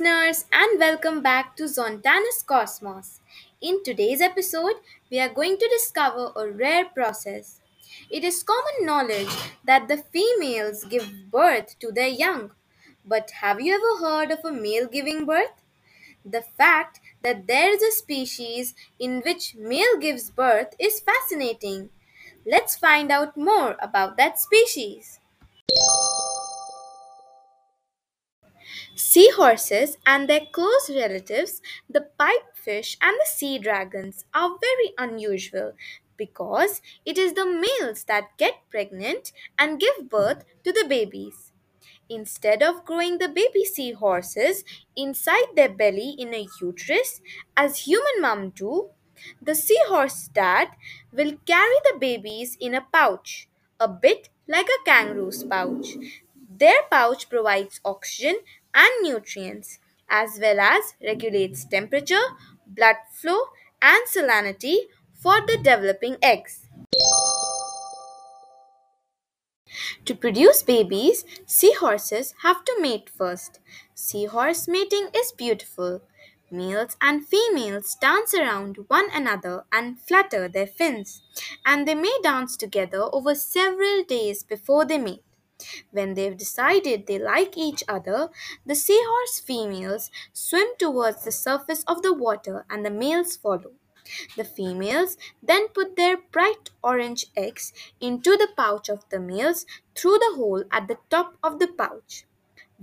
[0.00, 3.20] and welcome back to Zontanos Kosmos.
[3.62, 4.74] In today's episode,
[5.10, 7.62] we are going to discover a rare process.
[8.10, 9.34] It is common knowledge
[9.64, 12.50] that the females give birth to their young.
[13.06, 15.62] But have you ever heard of a male giving birth?
[16.26, 21.88] The fact that there is a species in which male gives birth is fascinating.
[22.44, 25.20] Let's find out more about that species.
[28.96, 35.72] Seahorses and their close relatives, the pipefish and the sea dragons, are very unusual
[36.16, 41.52] because it is the males that get pregnant and give birth to the babies.
[42.08, 44.64] Instead of growing the baby seahorses
[44.96, 47.20] inside their belly in a uterus,
[47.56, 48.90] as human mom do,
[49.42, 50.68] the seahorse dad
[51.12, 53.48] will carry the babies in a pouch,
[53.80, 55.96] a bit like a kangaroo's pouch.
[56.58, 58.36] Their pouch provides oxygen
[58.76, 62.26] and nutrients, as well as regulates temperature,
[62.66, 63.40] blood flow,
[63.82, 64.76] and salinity
[65.14, 66.68] for the developing eggs.
[70.06, 73.60] To produce babies, seahorses have to mate first.
[73.94, 76.00] Seahorse mating is beautiful.
[76.50, 81.22] Males and females dance around one another and flutter their fins,
[81.66, 85.24] and they may dance together over several days before they mate.
[85.90, 88.30] When they've decided they like each other,
[88.64, 93.72] the seahorse females swim towards the surface of the water and the males follow.
[94.36, 100.18] The females then put their bright orange eggs into the pouch of the males through
[100.18, 102.24] the hole at the top of the pouch.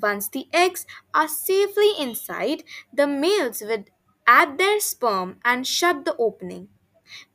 [0.00, 3.90] Once the eggs are safely inside, the males would
[4.26, 6.68] add their sperm and shut the opening.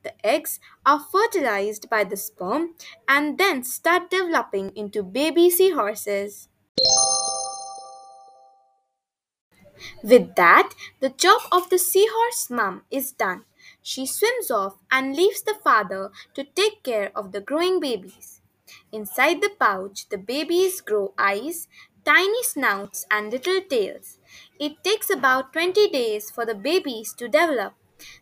[0.03, 2.75] The eggs are fertilized by the sperm
[3.07, 6.49] and then start developing into baby seahorses.
[10.03, 13.45] With that, the job of the seahorse mum is done.
[13.81, 18.41] She swims off and leaves the father to take care of the growing babies.
[18.91, 21.67] Inside the pouch, the babies grow eyes,
[22.03, 24.17] tiny snouts, and little tails.
[24.59, 27.73] It takes about 20 days for the babies to develop,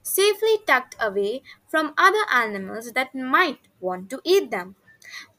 [0.03, 4.75] safely tucked away from other animals that might want to eat them.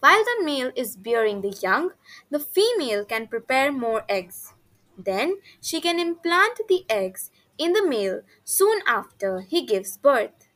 [0.01, 1.91] While the male is bearing the young,
[2.31, 4.55] the female can prepare more eggs.
[4.97, 10.49] Then she can implant the eggs in the male soon after he gives birth.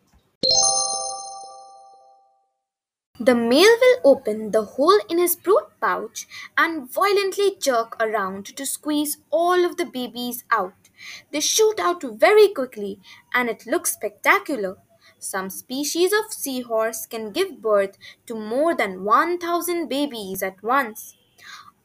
[3.21, 6.27] The male will open the hole in his brood pouch
[6.57, 10.89] and violently jerk around to squeeze all of the babies out.
[11.31, 12.99] They shoot out very quickly
[13.33, 14.79] and it looks spectacular.
[15.21, 21.17] Some species of seahorse can give birth to more than 1000 babies at once.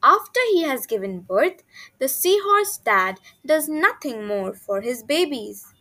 [0.02, 1.62] After he has given birth,
[2.00, 5.74] the seahorse dad does nothing more for his babies.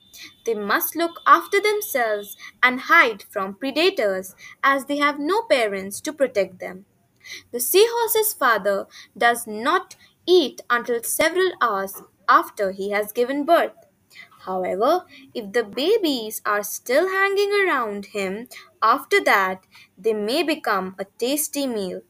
[0.46, 6.14] They must look after themselves and hide from predators as they have no parents to
[6.14, 6.86] protect them.
[7.52, 8.88] The seahorse's father
[9.18, 9.96] does not
[10.28, 13.74] eat until several hours after he has given birth.
[14.42, 18.48] However, if the babies are still hanging around him
[18.82, 19.66] after that,
[19.98, 22.02] they may become a tasty meal.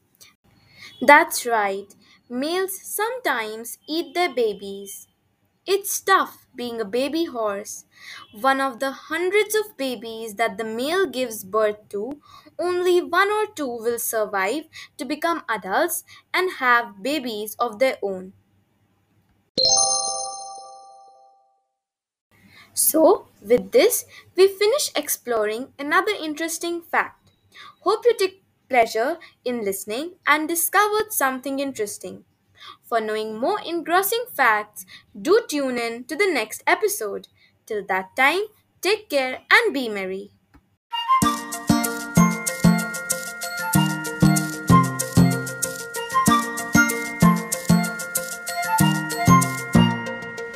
[1.02, 1.88] That's right,
[2.28, 5.08] males sometimes eat their babies.
[5.68, 7.84] It's tough being a baby horse.
[8.32, 12.22] One of the hundreds of babies that the male gives birth to,
[12.58, 18.32] only one or two will survive to become adults and have babies of their own.
[22.74, 24.06] So, with this,
[24.36, 27.32] we finish exploring another interesting fact.
[27.82, 28.34] Hope you took
[28.70, 32.26] pleasure in listening and discovered something interesting.
[32.84, 34.86] For knowing more engrossing facts,
[35.20, 37.28] do tune in to the next episode.
[37.66, 38.44] Till that time,
[38.82, 40.32] take care and be merry.